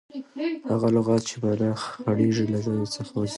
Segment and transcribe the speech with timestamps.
[0.71, 3.29] هغه لغت، چي مانا ئې خړېږي، له ژبي څخه وځي.